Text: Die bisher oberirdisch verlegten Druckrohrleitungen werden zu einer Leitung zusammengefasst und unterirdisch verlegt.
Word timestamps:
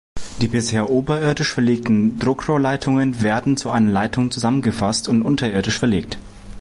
Die 0.41 0.47
bisher 0.47 0.89
oberirdisch 0.89 1.53
verlegten 1.53 2.17
Druckrohrleitungen 2.17 3.21
werden 3.21 3.55
zu 3.55 3.69
einer 3.69 3.91
Leitung 3.91 4.31
zusammengefasst 4.31 5.07
und 5.07 5.21
unterirdisch 5.21 5.77
verlegt. 5.77 6.17